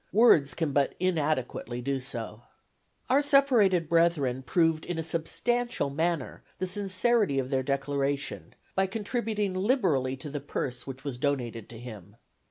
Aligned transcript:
Words 0.13 0.55
can 0.55 0.71
but 0.73 0.95
inadequately 0.99 1.79
do 1.79 1.99
so. 1.99 2.41
"Our 3.07 3.21
separated 3.21 3.87
brethren 3.87 4.41
proved 4.41 4.83
in 4.83 4.97
a 4.97 5.03
substantial 5.03 5.91
manner 5.91 6.41
the 6.57 6.65
sincerity 6.65 7.37
of 7.37 7.51
their 7.51 7.61
declaration 7.61 8.55
by 8.73 8.87
contributing 8.87 9.53
liberally 9.53 10.17
to 10.17 10.31
the 10.31 10.41
purse 10.41 10.87
which 10.87 11.03
was 11.03 11.19
donated 11.19 11.69
to 11.69 11.77
him. 11.77 12.15